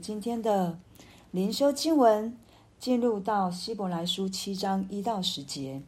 [0.00, 0.78] 今天的
[1.30, 2.36] 灵修经文
[2.78, 5.82] 进入到希伯来书七章一到十节。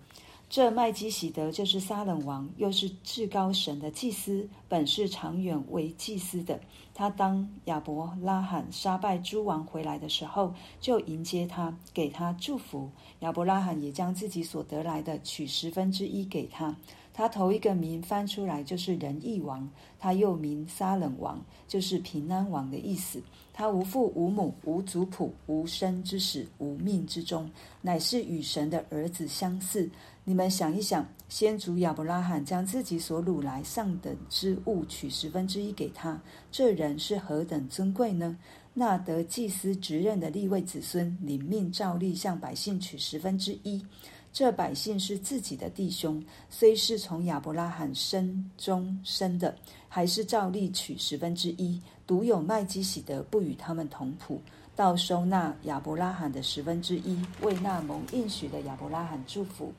[0.49, 6.61] 这麦基洗德就是撒冷王，又是至高神的祭司，本是长远为祭司的。
[6.95, 12.91] 他当亚伯拉罕杀败诸王回来的时候，就迎接他，给他祝福。
[13.21, 16.77] 亚伯拉罕也将自己所得来的取十分之一给他。
[17.17, 19.67] 他头一个名翻出来就是仁义王，
[19.99, 23.23] 他又名撒冷王，就是平安王的意思。
[23.55, 27.51] 他无父无母无族谱无生之始无命之终，
[27.81, 29.89] 乃是与神的儿子相似。
[30.25, 36.21] 你们想一想，先祖亚伯拉罕将自己所掳来上等之物取十分之一给他，
[36.53, 38.37] 这人是何等尊贵呢？
[38.75, 43.83] 那得祭司职任的立位子孙领命照例向百姓取十分之一，
[44.37, 49.57] 这百姓是自己的弟兄，虽是从亚伯拉罕生中生的，
[49.89, 51.81] 还是照例取十分之一。
[52.07, 54.39] 独有麦基喜德不与他们同谱，
[54.77, 59.73] 到收纳亚伯拉罕的十分之一，为那蒙应许的亚伯拉罕祝福。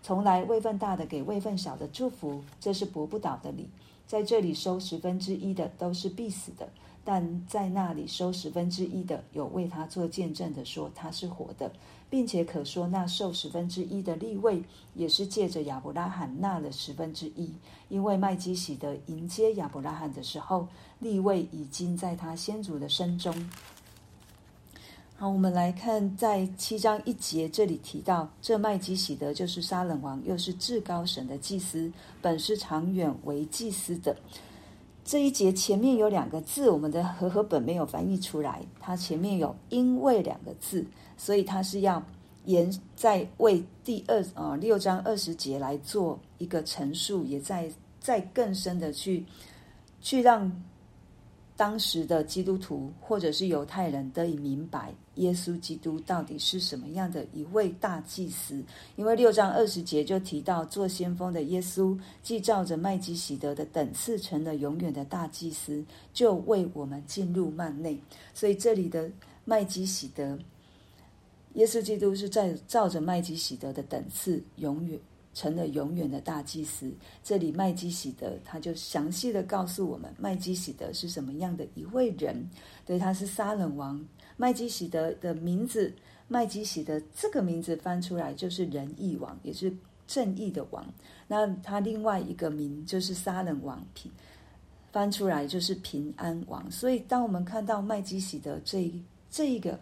[0.00, 3.68] 从来位份大的给位份小的祝福，这是驳不倒的理。
[4.06, 6.68] 在这里收十分之一的都是必死的，
[7.04, 11.72] 但在那里收十分之一的有为他做见证的说他是活的，
[12.08, 14.62] 并且可说那受十分之一的立位
[14.94, 17.50] 也是借着亚伯拉罕纳了十分之一，
[17.88, 23.34] 因为麦基喜德迎接亚伯拉罕的时候，立位已经在他先祖的身中。
[25.24, 34.14] 好，我们来看在七章一节这里提到，这麦基洗德就是沙冷王，又是至高神的祭司，本是长远为祭司的。
[35.02, 40.84] 这一节前面有两个字，我们的和合本没有翻译出来，它前面有因为两个字，
[41.16, 42.02] 所以它是要
[42.44, 49.24] 延在为第二啊六章二十节来做一个陈述，也在再更深的去
[50.02, 50.52] 去让。
[51.56, 58.60] 当时的基督徒或者是犹太人得以明白耶稣基督到底是什么样的一位大祭司，
[58.96, 67.96] 因为六章二十节就提到做先锋的耶稣，既照着麦基洗德的等次成了永远的大祭司，就为我们进入幔内。
[68.34, 69.08] 所以这里的
[69.44, 70.36] 麦基洗德，
[71.52, 74.98] 耶稣基督是在照着麦基洗德的等次永远。
[75.34, 76.90] 成了永远的大祭司。
[77.22, 82.48] 这里麦基洗德，他就详细的告诉我们，麦基洗德是什么样的一位人。
[82.86, 84.02] 对，他是撒冷王。
[84.36, 85.92] 麦基洗德的名字，
[86.28, 90.86] 麦基洗德这个名字翻出来就是仁义王，也是正义的王。
[91.26, 94.10] 那他另外一个名就是撒冷王，平
[94.92, 96.70] 翻出来就是平安王。
[96.70, 98.92] 所以，当我们看到麦基洗德这
[99.30, 99.78] 这一个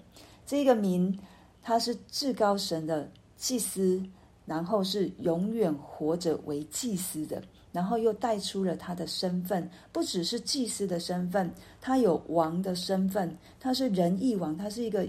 [0.46, 1.18] 这一个名，
[1.62, 4.02] 他是至高神的祭司。
[4.44, 15.06] 然后是永远活着为祭司的，然后又带出了他的身份，不只是祭司的身份，他有王的身份，他是仁义王，他是一个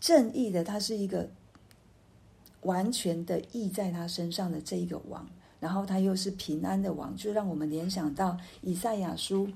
[0.00, 1.28] 正义的，他是一个
[2.62, 9.48] 完全的义在他身上的这一个王，然后他又是平安的王，就让我们联想到以赛亚书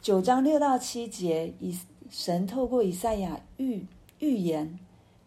[0.00, 1.76] 九章六到七节，以
[2.10, 3.84] 神透过以赛亚预
[4.18, 4.78] 预言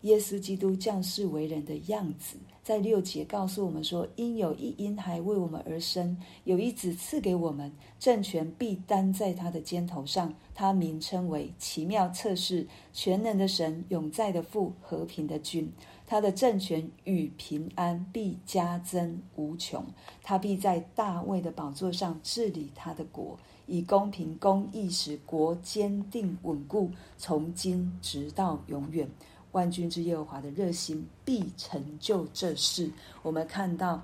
[0.08, 2.38] 耶稣基督降世为人的样子。
[2.64, 10.34] 在六节告诉我们说，因有一婴孩为我们而生，有一子赐给我们，政权必担在他的肩头上。
[10.54, 15.72] 他名称为奇妙测试、全能的神、永在的父、和平的君。
[16.06, 19.86] 他的政权与平安必加增无穷。
[20.24, 29.10] 他必在大卫的宝座上治理他的国，以公平公义使国坚定稳固，从今直到永远。
[29.58, 32.88] 冠军之耶和华的热心必成就这事。
[33.24, 34.00] 我们看到，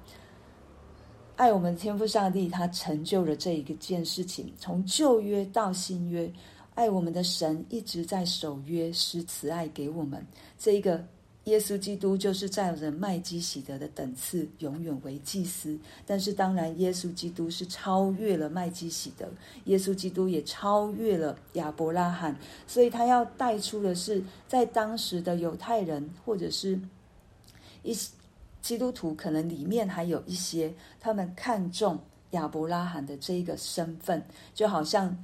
[1.35, 4.51] 爱我们天赋上帝，他成就了这一个件事情。
[4.57, 6.27] 从旧约到新约，
[6.73, 10.25] 爱我们的神一直在守约，施慈爱给我们。
[10.57, 11.05] 这一个。
[11.45, 15.77] 耶稣基督就是照着麦基洗德的等次，永远为祭司。
[16.05, 19.27] 但是，当然，耶稣基督是超越了麦基洗德，
[19.65, 22.33] 耶稣基督也超越了亚伯拉罕。
[22.65, 26.79] 所以他要带出的是，在当时的犹太人或者是
[27.83, 27.93] 一
[28.61, 31.99] 基督徒，可能里面还有一些他们看重
[32.31, 34.23] 亚伯拉罕的这一个身份，
[34.53, 35.21] 就好像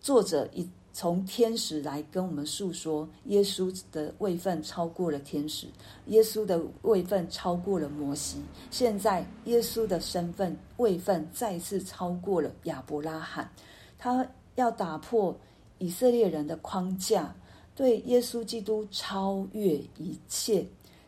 [0.00, 0.68] 作者一。
[0.94, 5.66] 从天使来跟我们诉说，耶稣的位分超过了天使，
[6.06, 8.40] 耶稣的位分超过了摩西。
[8.70, 13.50] 现在，耶稣的身份位分再次超过了亚伯拉罕。
[13.98, 14.24] 他
[14.54, 15.36] 要打破
[15.78, 17.34] 以色列人的框架，
[17.74, 20.64] 对耶稣基督超越一切。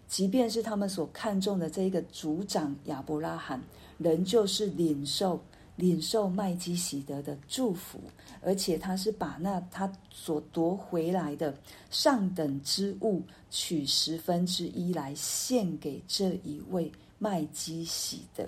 [0.09, 3.63] 即便是他们所看重的这一个族长亚伯拉罕，
[3.99, 5.41] 仍旧是领受
[5.77, 8.01] 领受麦基洗德的祝福，
[8.41, 11.55] 而且他是把那他所夺回来的
[11.91, 18.47] 上等之物取十分之一来献给这一位麦基洗德，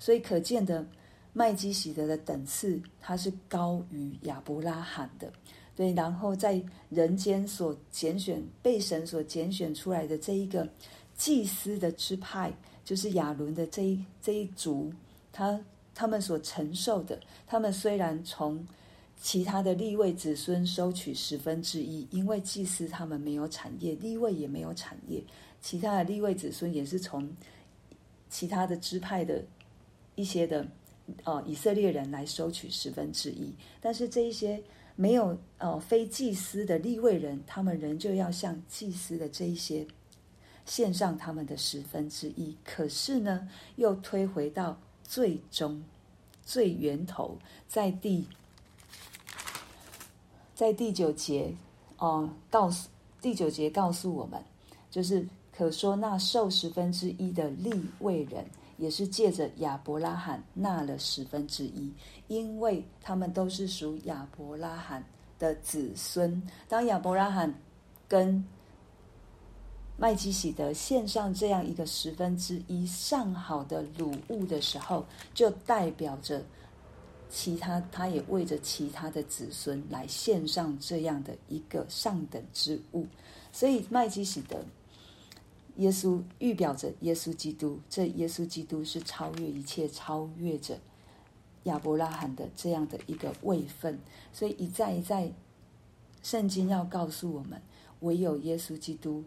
[0.00, 0.84] 所以可见的
[1.32, 5.32] 麦基洗德的等次，他是高于亚伯拉罕的。
[5.76, 10.68] 对，然后在人间所拣选、被神所拣选出来的这一个
[11.16, 12.52] 祭司的支派，
[12.84, 14.92] 就是亚伦的这一这一族，
[15.32, 15.60] 他。
[15.94, 18.66] 他们所承受的，他们虽然从
[19.16, 25.22] 其他的立位子孙收取十分之一，因为祭司他们没有产业，立位也没有产业，
[25.62, 27.30] 其他的立位子孙也是从
[28.28, 29.42] 其他的支派的
[30.16, 30.66] 一些的
[31.22, 34.60] 哦以色列人来收取十分之一，但是这一些
[34.96, 39.86] 没有哦非祭司的立位人，他们仍旧要向祭司的这一些
[40.66, 44.76] 献上他们的十分之一，可是呢，又推回到。
[45.04, 45.82] 最终，
[46.44, 48.26] 最源头，在第，
[50.54, 51.54] 在第九节
[51.98, 52.88] 哦，告诉
[53.20, 54.42] 第九节告诉我们，
[54.90, 58.44] 就是可说那受十分之一的利未人，
[58.76, 61.92] 也是借着亚伯拉罕纳了十分之一，
[62.28, 65.04] 因为他们都是属亚伯拉罕
[65.38, 66.42] 的子孙。
[66.68, 67.54] 当亚伯拉罕
[68.08, 68.44] 跟
[69.96, 76.44] 麦基洗德献上这样一个十分之一上好的掳物的时候，就代表着
[77.30, 83.06] 其他，他也为着其他的子孙来献上这样的一个上等之物。
[83.52, 84.58] 所以麦基洗德，
[85.76, 90.76] 耶稣预表着耶稣基督，这耶稣基督是超越一切，超越着
[91.64, 93.96] 亚伯拉罕的这样的一个位分。
[94.32, 95.32] 所以一再一再，
[96.24, 97.62] 圣经要告诉我们，
[98.00, 99.22] 唯有耶稣基督。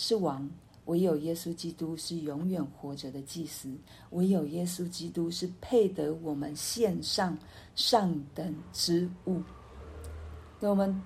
[0.00, 0.48] 是王，
[0.84, 3.68] 唯有耶稣基督是永远活着的祭司，
[4.10, 7.36] 唯有耶稣基督是配得我们献上
[7.74, 9.42] 上等之物。
[10.60, 11.02] 那我们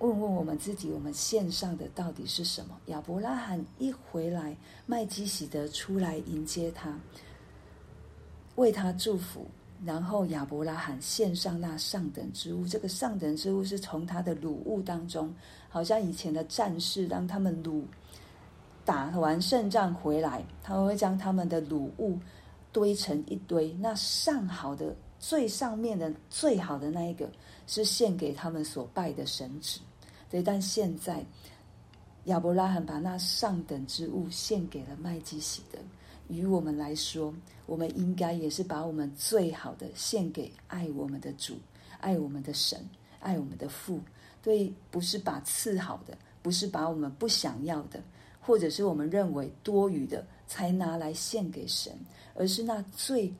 [0.00, 2.76] 问问我们自己，我们献上的到底是什么？
[2.86, 6.98] 亚伯拉罕一回来，麦基洗德出来迎接他，
[8.56, 9.46] 为他祝福。
[9.84, 15.32] 然后亚伯拉罕献上那上等之物，这个上等之物是从他的掳物当中，
[15.68, 17.82] 好像以前的战士，当他们掳
[18.84, 22.18] 打完胜仗回来，他们会将他们的掳物
[22.72, 27.30] 堆成一堆，那上好的最上面的最好的那一个，
[27.66, 29.78] 是献给他们所拜的神祇。
[30.28, 31.24] 对，但现在
[32.24, 35.78] 亚伯拉罕把那上等之物献给了麦基洗德。
[36.28, 37.34] 于我们来说，
[37.66, 41.56] 我们应该也是把我们最好的献给爱我们的主、
[42.00, 42.78] 爱我们的神、
[43.20, 44.00] 爱我们的父。
[44.40, 48.00] 对，不是把次好的，不是把我们不想要的，
[48.40, 51.92] 或者是我们认为多余的，才拿来献给神，
[52.34, 53.32] 而是那最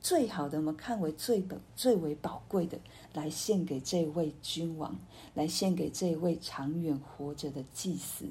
[0.00, 2.78] 最好的，我们看为最本、最为宝贵的，
[3.12, 4.96] 来献给这位君王，
[5.34, 8.24] 来献给这位长远活着的祭司。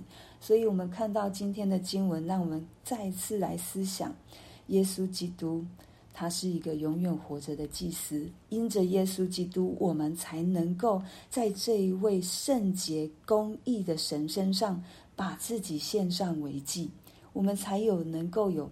[0.46, 4.14] 所以，我们看到今天的经文，让我们再次来思想：
[4.68, 5.64] 耶稣基督，
[6.14, 8.28] 他是一个永远活着的祭司。
[8.50, 14.84] 因着耶稣基督，我们才能够在这一位圣洁公义的神身上，
[15.16, 16.92] 把自己献上为祭，
[17.32, 18.70] 我们才有能够有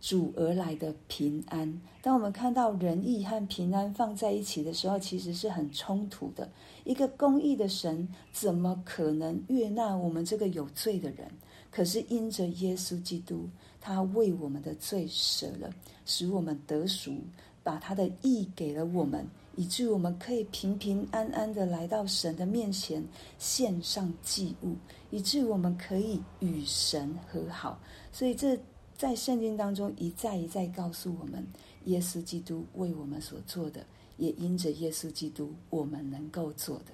[0.00, 1.80] 主而来的平安。
[2.02, 6.48] 当我们看到仁义和平安放在一起的时候，其实是很冲突的。
[6.84, 11.30] 一个公义的神，怎么可能悦纳我们这个有罪的人？
[11.70, 13.48] 可是因着耶稣基督，
[13.80, 15.70] 他为我们的罪舍了，
[16.06, 17.14] 使我们得赎，
[17.62, 23.06] 把他的义给了我们，以至于我们可以平平安安的来到神的面前，
[23.38, 24.74] 献上祭物，
[25.10, 27.78] 以至于我们可以与神和好。
[28.10, 28.58] 所以这。
[29.00, 31.42] 在圣经当中一再一再告诉我们，
[31.86, 33.82] 耶稣基督为我们所做的，
[34.18, 36.92] 也因着耶稣基督我们能够做的。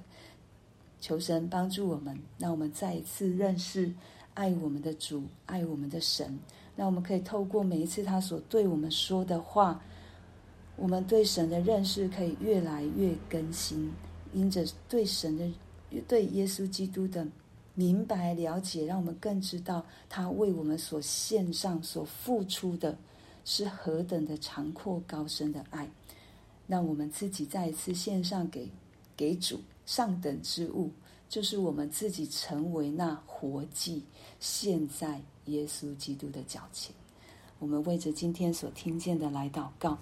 [1.01, 3.93] 求神帮助我们，让我们再一次认识
[4.35, 6.39] 爱我们的主，爱我们的神。
[6.77, 9.83] 让我们可以透过每一次他所对我们说的话，
[10.77, 13.91] 我们对神的认识可以越来越更新，
[14.33, 15.45] 因着对神的、
[16.07, 17.27] 对耶稣基督的。
[17.77, 22.99] 明白了解，让我们更知道他为我们所献上、所付出的
[23.45, 25.89] 是何等的长阔高深的爱。
[26.67, 28.69] 让我们自己再一次献上给
[29.17, 30.91] 给主上等之物，
[31.29, 34.03] 就是我们自己成为那活祭，
[34.41, 36.93] 献在耶稣基督的脚前。
[37.61, 39.95] 我们为着今天所听见的来祷告。